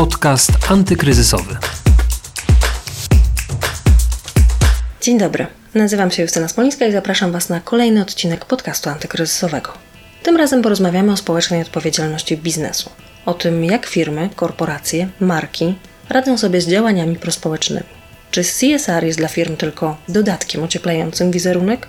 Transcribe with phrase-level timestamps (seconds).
[0.00, 1.56] Podcast antykryzysowy.
[5.00, 5.46] Dzień dobry.
[5.74, 9.72] Nazywam się Justyna Smolińska i zapraszam Was na kolejny odcinek podcastu antykryzysowego.
[10.22, 12.90] Tym razem porozmawiamy o społecznej odpowiedzialności biznesu.
[13.26, 15.74] O tym, jak firmy, korporacje, marki
[16.08, 17.86] radzą sobie z działaniami prospołecznymi.
[18.30, 21.88] Czy CSR jest dla firm tylko dodatkiem ocieplającym wizerunek?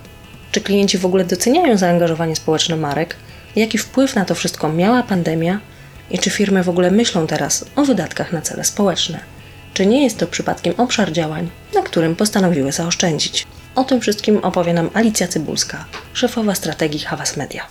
[0.51, 3.15] Czy klienci w ogóle doceniają zaangażowanie społeczne marek?
[3.55, 5.59] Jaki wpływ na to wszystko miała pandemia?
[6.11, 9.19] I czy firmy w ogóle myślą teraz o wydatkach na cele społeczne?
[9.73, 13.47] Czy nie jest to przypadkiem obszar działań, na którym postanowiły zaoszczędzić?
[13.75, 17.63] O tym wszystkim opowie nam Alicja Cybulska, szefowa strategii Havas Media.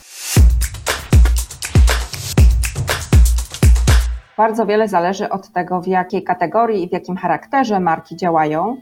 [4.37, 8.77] Bardzo wiele zależy od tego, w jakiej kategorii i w jakim charakterze marki działają.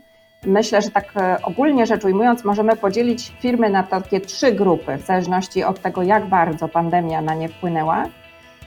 [0.46, 5.06] Myślę, że tak e, ogólnie rzecz ujmując, możemy podzielić firmy na takie trzy grupy, w
[5.06, 8.04] zależności od tego, jak bardzo pandemia na nie wpłynęła.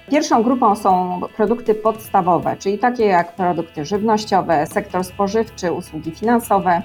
[0.10, 6.82] Pierwszą grupą są produkty podstawowe, czyli takie jak produkty żywnościowe, sektor spożywczy, usługi finansowe,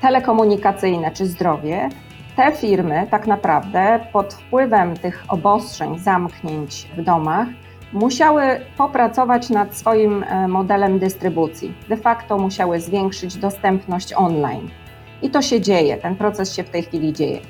[0.00, 1.88] telekomunikacyjne czy zdrowie.
[2.36, 7.48] Te firmy tak naprawdę pod wpływem tych obostrzeń, zamknięć w domach
[7.92, 8.42] musiały
[8.76, 11.74] popracować nad swoim e, modelem dystrybucji.
[11.88, 14.70] De facto musiały zwiększyć dostępność online.
[15.22, 17.40] I to się dzieje, ten proces się w tej chwili dzieje.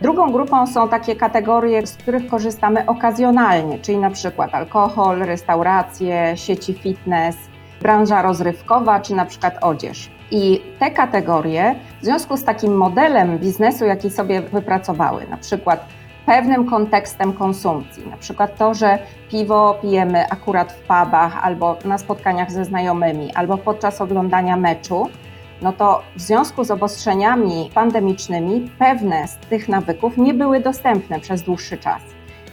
[0.00, 6.74] Drugą grupą są takie kategorie, z których korzystamy okazjonalnie, czyli na przykład alkohol, restauracje, sieci
[6.74, 7.36] fitness,
[7.80, 10.10] branża rozrywkowa czy na przykład odzież.
[10.30, 15.86] I te kategorie w związku z takim modelem biznesu, jaki sobie wypracowały, na przykład
[16.26, 18.98] pewnym kontekstem konsumpcji, na przykład to, że
[19.30, 25.08] piwo pijemy akurat w pubach albo na spotkaniach ze znajomymi, albo podczas oglądania meczu,
[25.62, 31.42] no to w związku z obostrzeniami pandemicznymi pewne z tych nawyków nie były dostępne przez
[31.42, 32.02] dłuższy czas.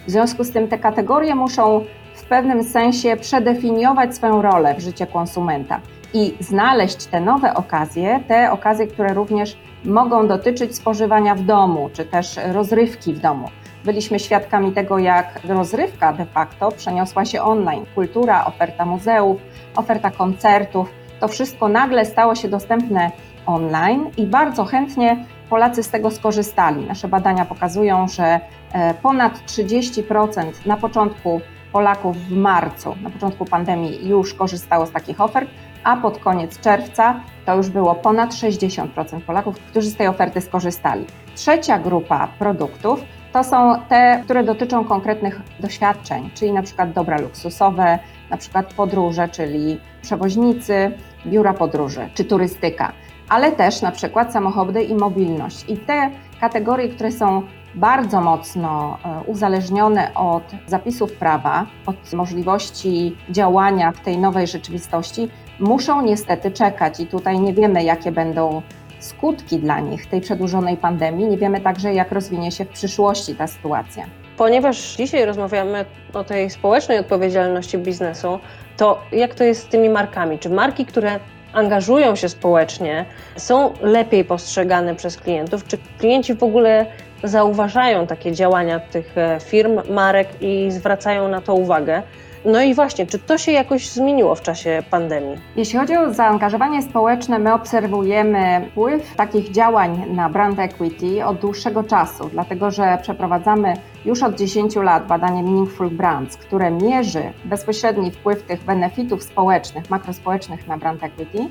[0.08, 1.86] W związku z tym te kategorie muszą
[2.16, 5.80] w pewnym sensie przedefiniować swoją rolę w życiu konsumenta
[6.14, 12.06] i znaleźć te nowe okazje, te okazje, które również mogą dotyczyć spożywania w domu, czy
[12.06, 13.50] też rozrywki w domu.
[13.86, 17.86] Byliśmy świadkami tego, jak rozrywka de facto przeniosła się online.
[17.96, 19.42] Kultura, oferta muzeów,
[19.76, 20.90] oferta koncertów,
[21.22, 23.12] to wszystko nagle stało się dostępne
[23.46, 26.86] online i bardzo chętnie Polacy z tego skorzystali.
[26.86, 28.40] Nasze badania pokazują, że
[28.74, 35.22] e, ponad 30% na początku Polaków w marcu, na początku pandemii, już korzystało z takich
[35.22, 35.50] ofert,
[35.84, 41.06] a pod koniec czerwca to już było ponad 60% Polaków, którzy z tej oferty skorzystali.
[41.36, 43.00] Trzecia grupa produktów
[43.34, 48.00] to są te, które dotyczą konkretnych doświadczeń, czyli na przykład dobra luksusowe,
[48.30, 50.92] na przykład podróże, czyli przewoźnicy,
[51.26, 52.92] biura podróży czy turystyka,
[53.30, 55.66] ale też na przykład samochody i mobilność.
[55.68, 56.10] I te
[56.40, 57.42] kategorie, które są
[57.76, 66.02] bardzo mocno e, uzależnione od zapisów prawa, od możliwości działania w tej nowej rzeczywistości, muszą
[66.02, 67.00] niestety czekać.
[67.00, 68.62] I tutaj nie wiemy, jakie będą
[69.00, 71.28] skutki dla nich tej przedłużonej pandemii.
[71.28, 74.21] Nie wiemy także, jak rozwinie się w przyszłości ta sytuacja.
[74.42, 78.40] Ponieważ dzisiaj rozmawiamy o tej społecznej odpowiedzialności biznesu,
[78.78, 80.40] to jak to jest z tymi markami?
[80.40, 81.20] Czy marki, które
[81.54, 83.06] angażują się społecznie,
[83.38, 85.68] są lepiej postrzegane przez klientów?
[85.68, 86.86] Czy klienci w ogóle
[87.24, 92.04] zauważają takie działania tych e, firm, marek i zwracają na to uwagę?
[92.46, 95.38] No i właśnie, czy to się jakoś zmieniło w czasie pandemii?
[95.56, 101.84] Jeśli chodzi o zaangażowanie społeczne, my obserwujemy wpływ takich działań na brand equity od dłuższego
[101.84, 103.74] czasu, dlatego że przeprowadzamy
[104.06, 110.68] już od 10 lat badanie Meaningful Brands, które mierzy bezpośredni wpływ tych benefitów społecznych, makrospołecznych
[110.68, 111.50] na brand equity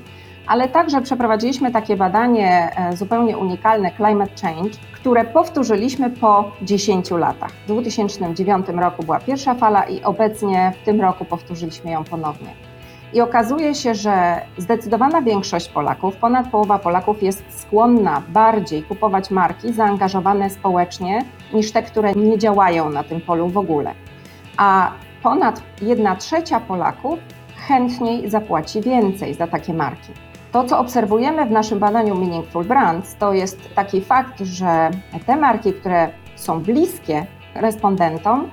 [0.51, 7.51] ale także przeprowadziliśmy takie badanie e, zupełnie unikalne Climate Change, które powtórzyliśmy po 10 latach.
[7.51, 12.53] W 2009 roku była pierwsza fala i obecnie w tym roku powtórzyliśmy ją ponownie.
[13.13, 19.73] I okazuje się, że zdecydowana większość Polaków, ponad połowa Polaków jest skłonna bardziej kupować marki
[19.73, 23.93] zaangażowane społecznie niż te, które nie działają na tym polu w ogóle.
[24.57, 24.91] A
[25.23, 27.19] ponad 1 trzecia Polaków
[27.67, 30.11] chętniej zapłaci więcej za takie marki.
[30.51, 34.91] To, co obserwujemy w naszym badaniu Meaningful Brands, to jest taki fakt, że
[35.25, 37.25] te marki, które są bliskie
[37.55, 38.51] respondentom,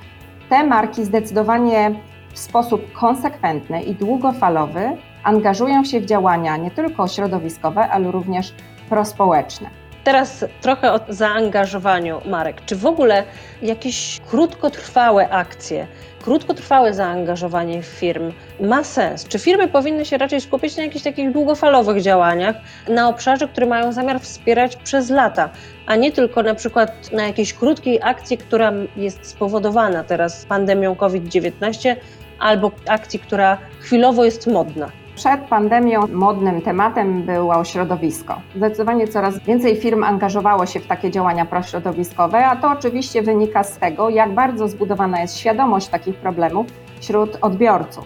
[0.48, 2.00] te marki zdecydowanie
[2.32, 8.54] w sposób konsekwentny i długofalowy angażują się w działania nie tylko środowiskowe, ale również
[8.88, 9.70] prospołeczne.
[10.04, 12.64] Teraz trochę o zaangażowaniu marek.
[12.64, 13.24] Czy w ogóle
[13.62, 15.86] jakieś krótkotrwałe akcje,
[16.28, 19.28] krótkotrwałe zaangażowanie firm ma sens?
[19.28, 22.56] Czy firmy powinny się raczej skupić na jakichś takich długofalowych działaniach
[22.88, 25.50] na obszarze, które mają zamiar wspierać przez lata,
[25.86, 31.96] a nie tylko na przykład na jakiejś krótkiej akcji, która jest spowodowana teraz pandemią COVID-19,
[32.38, 34.97] albo akcji, która chwilowo jest modna?
[35.18, 38.40] Przed pandemią modnym tematem było środowisko.
[38.56, 43.78] Zdecydowanie coraz więcej firm angażowało się w takie działania prośrodowiskowe, a to oczywiście wynika z
[43.78, 46.66] tego, jak bardzo zbudowana jest świadomość takich problemów
[47.00, 48.04] wśród odbiorców.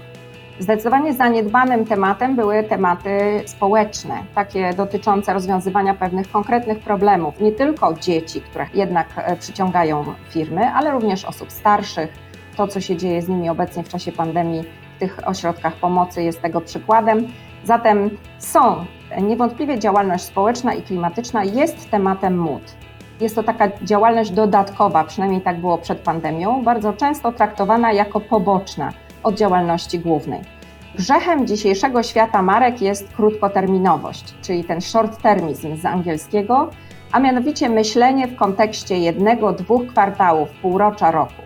[0.59, 8.41] Zdecydowanie zaniedbanym tematem były tematy społeczne, takie dotyczące rozwiązywania pewnych konkretnych problemów, nie tylko dzieci,
[8.41, 12.13] które jednak e, przyciągają firmy, ale również osób starszych.
[12.57, 14.65] To, co się dzieje z nimi obecnie w czasie pandemii
[15.03, 17.29] tych ośrodkach pomocy, jest tego przykładem.
[17.65, 18.85] Zatem są
[19.23, 22.63] niewątpliwie działalność społeczna i klimatyczna jest tematem mód.
[23.21, 28.93] Jest to taka działalność dodatkowa, przynajmniej tak było przed pandemią, bardzo często traktowana jako poboczna
[29.23, 30.41] od działalności głównej.
[30.95, 36.71] Grzechem dzisiejszego świata marek jest krótkoterminowość, czyli ten short termizm z angielskiego,
[37.13, 41.43] a mianowicie myślenie w kontekście jednego, dwóch kwartałów, półrocza roku.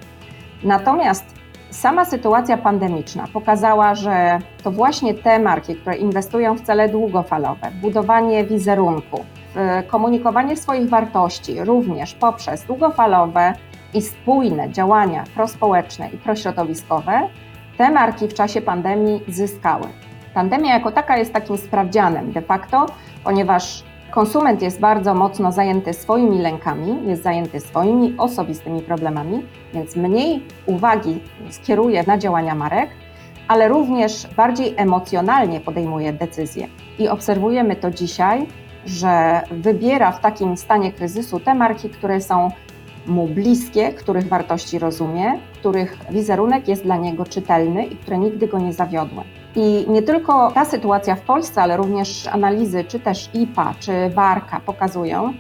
[0.63, 1.36] Natomiast
[1.71, 7.75] sama sytuacja pandemiczna pokazała, że to właśnie te marki, które inwestują w cele długofalowe, w
[7.75, 9.25] budowanie wizerunku,
[9.55, 13.53] w komunikowanie swoich wartości, również poprzez długofalowe
[13.95, 17.29] i spójne działania prospołeczne i prośrodowiskowe,
[17.79, 19.87] te marki w czasie pandemii zyskały.
[20.35, 22.87] Pandemia jako taka jest takim sprawdzianem de facto,
[23.25, 23.85] ponieważ
[24.17, 29.43] konsument jest bardzo mocno zajęty swoimi lękami, jest zajęty swoimi osobistymi problemami,
[29.75, 31.21] więc mniej uwagi
[31.51, 32.91] skieruje na działania marek,
[33.49, 36.69] ale również bardziej emocjonalnie podejmuje decyzje.
[36.99, 38.47] I obserwujemy to dzisiaj,
[38.87, 42.51] że wybiera w takim stanie kryzysu te marki, które są
[43.07, 48.59] mu bliskie, których wartości rozumie, których wizerunek jest dla niego czytelny i które nigdy go
[48.59, 49.23] nie zawiodły.
[49.57, 54.61] I nie tylko ta sytuacja w Polsce, ale również analizy, czy też IPA, czy Barka
[54.61, 55.33] pokazują,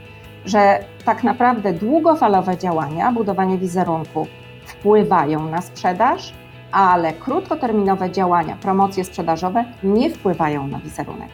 [0.44, 4.26] że tak naprawdę długofalowe działania, budowanie wizerunku
[4.66, 6.32] wpływają na sprzedaż,
[6.72, 11.28] ale krótkoterminowe działania, promocje sprzedażowe nie wpływają na wizerunek.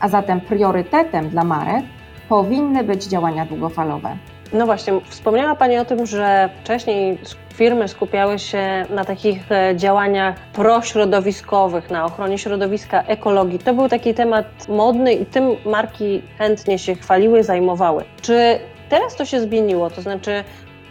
[0.00, 1.84] A zatem priorytetem dla marek
[2.28, 4.16] powinny być działania długofalowe.
[4.52, 7.18] No właśnie, wspomniała Pani o tym, że wcześniej
[7.54, 13.58] firmy skupiały się na takich e, działaniach prośrodowiskowych, na ochronie środowiska, ekologii.
[13.58, 18.04] To był taki temat modny i tym marki chętnie się chwaliły, zajmowały.
[18.22, 18.58] Czy
[18.88, 19.90] teraz to się zmieniło?
[19.90, 20.44] To znaczy,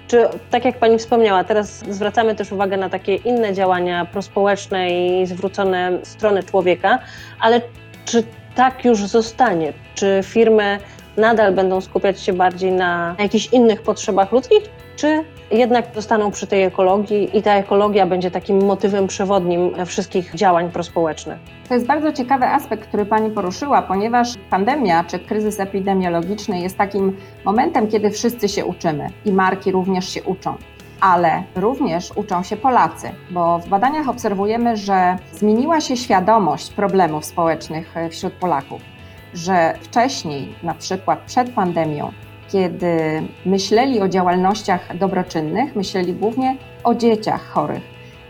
[0.07, 5.25] czy tak jak Pani wspomniała, teraz zwracamy też uwagę na takie inne działania prospołeczne i
[5.25, 7.00] zwrócone w stronę człowieka,
[7.40, 7.62] ale
[8.06, 8.24] czy
[8.56, 9.74] tak już zostanie?
[9.95, 10.80] Czy firmy
[11.18, 14.64] nadal będą skupiać się bardziej na jakichś innych potrzebach ludzkich,
[14.96, 20.72] czy jednak zostaną przy tej ekologii i ta ekologia będzie takim motywem przewodnim wszystkich działań
[20.72, 21.38] prospołecznych?
[21.68, 27.18] To jest bardzo ciekawy aspekt, który Pani poruszyła, ponieważ pandemia czy kryzys epidemiologiczny jest takim
[27.46, 30.56] momentem, kiedy wszyscy się uczymy i marki również się uczą.
[31.02, 37.96] Ale również uczą się Polacy, bo w badaniach obserwujemy, że zmieniła się świadomość problemów społecznych
[38.12, 38.96] wśród Polaków
[39.38, 42.12] że wcześniej, na przykład przed pandemią,
[42.50, 42.98] kiedy
[43.45, 47.84] myśleli o działalnościach dobroczynnych, myśleli głównie o dzieciach chorych.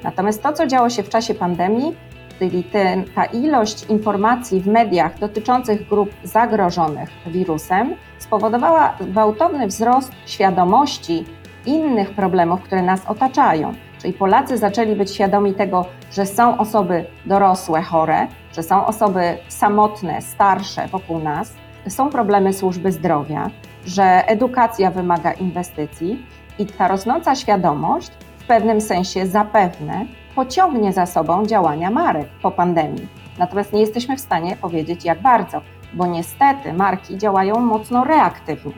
[0.04, 1.95] Natomiast to, co działo się w czasie pandemii,
[2.39, 11.25] czyli ten, ta ilość informacji w mediach dotyczących grup zagrożonych wirusem, spowodowała gwałtowny wzrost świadomości
[11.65, 13.74] innych problemów, które nas otaczają.
[14.01, 20.22] Czyli Polacy zaczęli być świadomi tego, że są osoby dorosłe, chore, że są osoby samotne,
[20.22, 21.53] starsze wokół nas,
[21.88, 23.50] są problemy służby zdrowia,
[23.86, 26.25] że edukacja wymaga inwestycji
[26.60, 30.05] i ta rosnąca świadomość w pewnym sensie zapewne
[30.36, 33.07] pociągnie za sobą działania marek po pandemii.
[33.38, 35.62] Natomiast nie jesteśmy w stanie powiedzieć jak bardzo,
[35.93, 38.74] bo niestety marki działają mocno reaktywnie.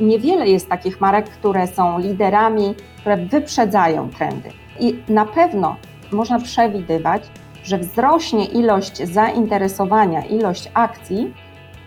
[0.00, 4.50] Niewiele jest takich marek, które są liderami, które wyprzedzają trendy.
[4.80, 5.76] I na pewno
[6.12, 7.22] można przewidywać,
[7.64, 11.34] że wzrośnie ilość zainteresowania, ilość akcji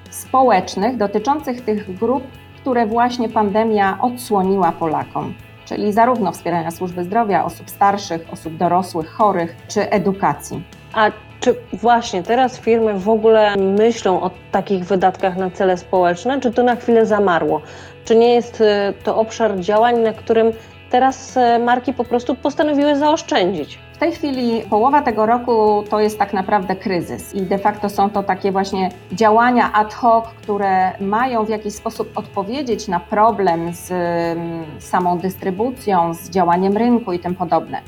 [0.09, 2.23] społecznych dotyczących tych grup,
[2.61, 5.33] które właśnie pandemia odsłoniła Polakom,
[5.65, 10.63] czyli zarówno wspierania służby zdrowia, osób starszych, osób dorosłych, chorych, czy edukacji.
[10.93, 16.51] A czy właśnie teraz firmy w ogóle myślą o takich wydatkach na cele społeczne, czy
[16.51, 17.61] to na chwilę zamarło?
[18.05, 18.65] Czy nie jest y,
[19.03, 20.51] to obszar działań, na którym
[20.89, 23.79] teraz y, marki po prostu postanowiły zaoszczędzić?
[23.93, 28.09] W tej chwili połowa tego roku to jest tak naprawdę kryzys i de facto są
[28.09, 33.91] to takie właśnie działania ad hoc, które mają w jakiś sposób odpowiedzieć na problem z
[33.91, 37.81] mm, samą dystrybucją, z działaniem rynku i tym podobne.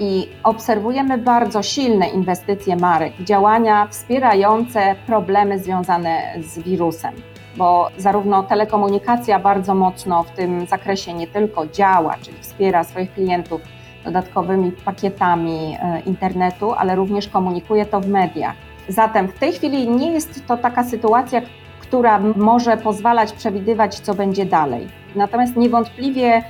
[0.00, 7.14] I obserwujemy bardzo silne inwestycje marek, działania wspierające problemy związane z wirusem
[7.56, 13.60] bo zarówno telekomunikacja bardzo mocno w tym zakresie nie tylko działa, czyli wspiera swoich klientów
[14.04, 18.54] dodatkowymi pakietami e, internetu, ale również komunikuje to w mediach.
[18.88, 21.42] Zatem w tej chwili nie jest to taka sytuacja,
[21.80, 24.88] która może pozwalać przewidywać, co będzie dalej.
[25.14, 26.42] Natomiast niewątpliwie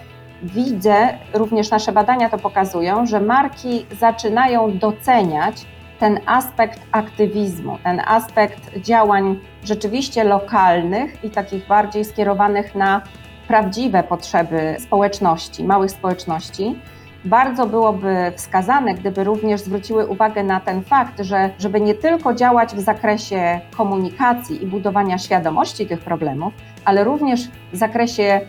[0.43, 5.66] widzę, również nasze badania to pokazują, że marki zaczynają doceniać
[5.99, 13.02] ten aspekt aktywizmu, ten aspekt działań rzeczywiście lokalnych i takich bardziej skierowanych na
[13.49, 16.76] prawdziwe potrzeby społeczności, małych społeczności.
[17.25, 22.75] Bardzo byłoby wskazane, gdyby również zwróciły uwagę na ten fakt, że żeby nie tylko działać
[22.75, 28.40] w zakresie komunikacji i budowania świadomości tych problemów, ale również w zakresie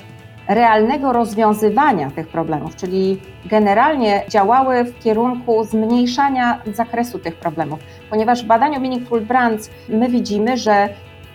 [0.48, 8.48] realnego rozwiązywania tych problemów, czyli generalnie działały w kierunku zmniejszania zakresu tych problemów, ponieważ w
[8.48, 10.89] badaniu Meaningful Brands my widzimy, że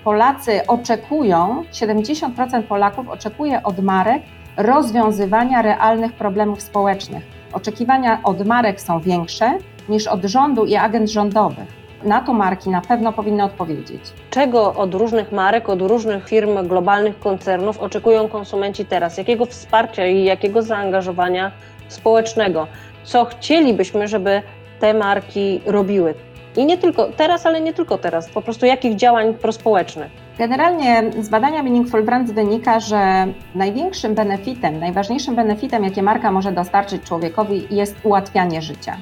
[0.04, 4.23] Polacy oczekują, 70% Polaków oczekuje od marek
[4.57, 7.25] rozwiązywania realnych problemów społecznych.
[7.52, 11.81] Oczekiwania od marek są większe niż od rządu i agent rządowych.
[12.04, 14.00] Na to marki na pewno powinny odpowiedzieć.
[14.30, 19.18] Czego od różnych marek, od różnych firm, globalnych koncernów oczekują konsumenci teraz?
[19.18, 21.52] Jakiego wsparcia i jakiego zaangażowania
[21.88, 22.66] społecznego?
[23.04, 24.42] Co chcielibyśmy, żeby
[24.80, 26.14] te marki robiły?
[26.56, 30.11] I nie tylko teraz, ale nie tylko teraz, po prostu jakich działań prospołecznych?
[30.38, 37.02] Generalnie z badania Meaningful Brands wynika, że największym benefitem, najważniejszym benefitem, jakie marka może dostarczyć
[37.02, 38.97] człowiekowi, jest ułatwianie życia.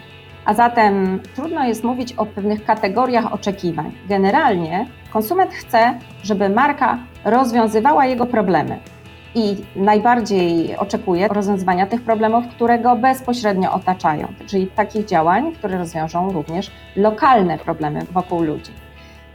[0.50, 3.92] A zatem trudno jest mówić o pewnych kategoriach oczekiwań.
[4.09, 8.78] Generalnie konsument chce, żeby marka rozwiązywała jego problemy
[9.35, 16.33] i najbardziej oczekuje rozwiązywania tych problemów, które go bezpośrednio otaczają, czyli takich działań, które rozwiążą
[16.33, 18.73] również lokalne problemy wokół ludzi.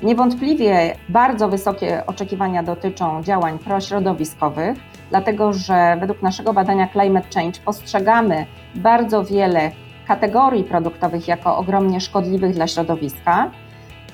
[0.03, 4.77] Niewątpliwie bardzo wysokie oczekiwania dotyczą działań prośrodowiskowych,
[5.09, 8.45] dlatego że według naszego badania Climate Change postrzegamy
[8.75, 9.71] bardzo wiele
[10.07, 13.51] kategorii produktowych jako ogromnie szkodliwych dla środowiska.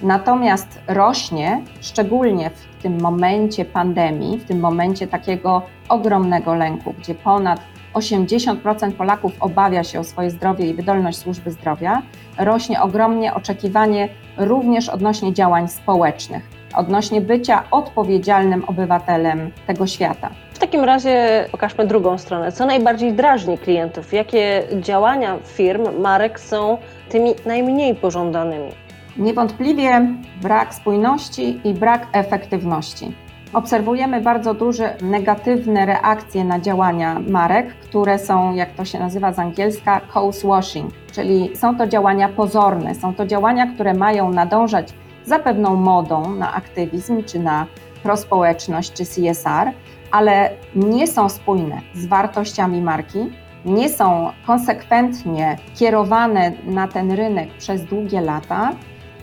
[0.02, 7.62] Natomiast rośnie, szczególnie w tym momencie pandemii, w tym momencie takiego ogromnego lęku, gdzie ponad
[7.94, 12.02] 80% Polaków obawia się o swoje zdrowie i wydolność służby zdrowia,
[12.38, 20.30] rośnie ogromnie oczekiwanie również odnośnie działań społecznych, odnośnie bycia odpowiedzialnym obywatelem tego świata.
[20.62, 22.52] Takim razie pokażmy drugą stronę.
[22.52, 24.14] Co najbardziej drażni klientów?
[24.14, 26.78] Jakie działania firm, marek są
[27.10, 28.72] tymi najmniej pożądanymi?
[29.18, 30.08] Niewątpliwie
[30.42, 33.12] brak spójności i brak efektywności.
[33.54, 39.40] Obserwujemy bardzo duże negatywne reakcje na działania marek, które są, jak to się nazywa z
[39.40, 44.94] angielska, cause washing, czyli są to działania pozorne, są to działania, które mają nadążać
[45.26, 47.66] za pewną modą na aktywizm czy na
[48.04, 49.72] prospołeczność czy CSR,
[50.12, 53.20] ale nie są spójne z wartościami marki,
[53.66, 58.72] nie są konsekwentnie kierowane na ten rynek przez długie lata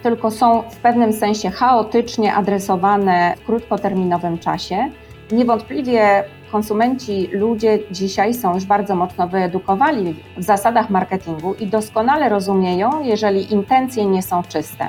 [0.03, 4.91] tylko są w pewnym sensie chaotycznie adresowane w krótkoterminowym czasie.
[5.33, 13.05] Niewątpliwie konsumenci, ludzie dzisiaj są już bardzo mocno wyedukowani w zasadach marketingu i doskonale rozumieją,
[13.05, 14.89] jeżeli intencje nie są czyste.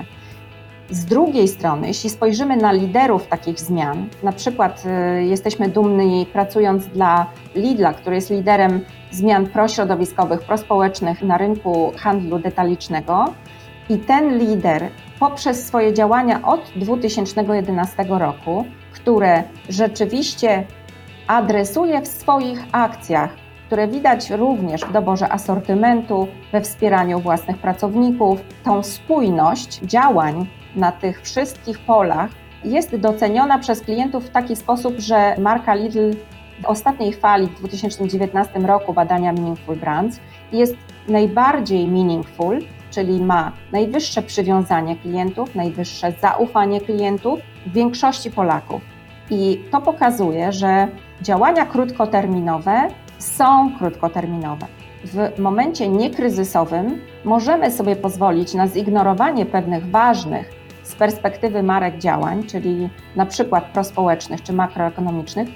[0.91, 4.83] Z drugiej strony, jeśli spojrzymy na liderów takich zmian, na przykład
[5.19, 12.39] y, jesteśmy dumni pracując dla Lidla, który jest liderem zmian prośrodowiskowych, prospołecznych na rynku handlu
[12.39, 13.33] detalicznego,
[13.89, 20.63] i ten lider poprzez swoje działania od 2011 roku, które rzeczywiście
[21.27, 23.35] adresuje w swoich akcjach,
[23.67, 31.21] które widać również w doborze asortymentu, we wspieraniu własnych pracowników, tą spójność działań na tych
[31.21, 32.29] wszystkich polach
[32.63, 36.11] jest doceniona przez klientów w taki sposób, że marka Lidl
[36.61, 40.19] w ostatniej fali w 2019 roku badania Meaningful Brands
[40.51, 40.75] jest
[41.07, 42.59] najbardziej meaningful
[42.91, 48.81] czyli ma najwyższe przywiązanie klientów, najwyższe zaufanie klientów w większości Polaków.
[49.29, 50.87] I to pokazuje, że
[51.21, 54.65] działania krótkoterminowe są krótkoterminowe.
[55.03, 60.58] W momencie niekryzysowym możemy sobie pozwolić na zignorowanie pewnych ważnych
[60.89, 65.47] z perspektywy marek działań, czyli na przykład prospołecznych czy makroekonomicznych,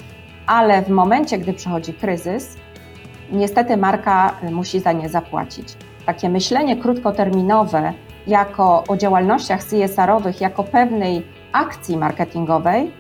[0.48, 2.58] ale w momencie, gdy przychodzi kryzys,
[3.32, 7.94] niestety marka musi za nie zapłacić takie myślenie krótkoterminowe
[8.28, 12.92] jako o działalnościach CSR-owych, jako pewnej akcji marketingowej,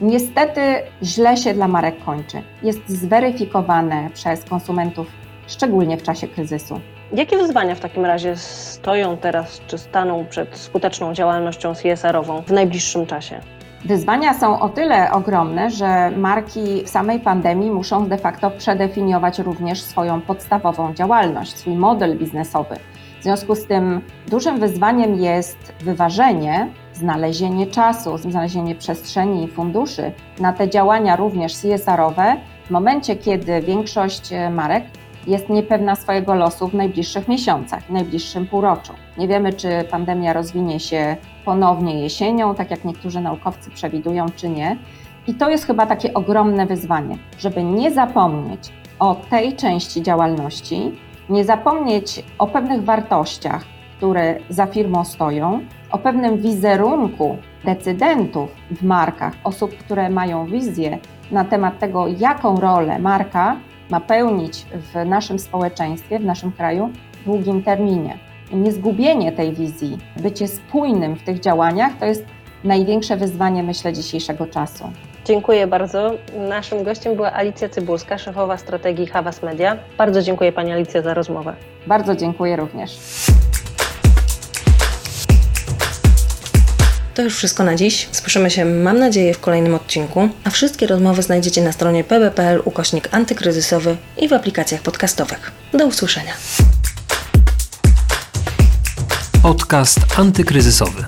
[0.00, 0.60] niestety
[1.02, 2.42] źle się dla marek kończy.
[2.62, 5.06] Jest zweryfikowane przez konsumentów,
[5.46, 6.80] szczególnie w czasie kryzysu.
[7.12, 13.06] Jakie wyzwania w takim razie stoją teraz, czy staną przed skuteczną działalnością CSR-ową w najbliższym
[13.06, 13.40] czasie?
[13.84, 19.82] Wyzwania są o tyle ogromne, że marki w samej pandemii muszą de facto przedefiniować również
[19.82, 22.76] swoją podstawową działalność, swój model biznesowy.
[23.20, 30.52] W związku z tym dużym wyzwaniem jest wyważenie, znalezienie czasu, znalezienie przestrzeni i funduszy na
[30.52, 32.36] te działania również CSR-owe
[32.66, 34.84] w momencie, kiedy większość marek
[35.26, 38.92] jest niepewna swojego losu w najbliższych miesiącach, w najbliższym półroczu.
[39.18, 44.76] Nie wiemy, czy pandemia rozwinie się ponownie jesienią, tak jak niektórzy naukowcy przewidują, czy nie.
[45.26, 50.92] I to jest chyba takie ogromne wyzwanie, żeby nie zapomnieć o tej części działalności,
[51.28, 53.64] nie zapomnieć o pewnych wartościach,
[53.96, 55.60] które za firmą stoją,
[55.90, 60.98] o pewnym wizerunku decydentów w markach, osób, które mają wizję
[61.30, 63.56] na temat tego, jaką rolę marka
[63.90, 68.18] ma pełnić w naszym społeczeństwie, w naszym kraju w długim terminie.
[68.52, 72.24] Niezgubienie tej wizji, bycie spójnym w tych działaniach to jest
[72.64, 74.84] największe wyzwanie, myślę, dzisiejszego czasu.
[75.24, 76.10] Dziękuję bardzo.
[76.48, 79.76] Naszym gościem była Alicja Cybulska, szefowa strategii Havas Media.
[79.98, 81.54] Bardzo dziękuję Pani Alicja za rozmowę.
[81.86, 82.98] Bardzo dziękuję również.
[87.20, 88.08] To już wszystko na dziś.
[88.12, 93.08] Słyszymy się, mam nadzieję, w kolejnym odcinku, a wszystkie rozmowy znajdziecie na stronie pb.pl ukośnik
[93.10, 95.52] antykryzysowy i w aplikacjach podcastowych.
[95.72, 96.32] Do usłyszenia.
[99.42, 101.04] Podcast antykryzysowy.